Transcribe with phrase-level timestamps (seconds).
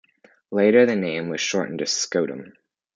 [0.49, 2.53] Later, the name was shortened to Scutum.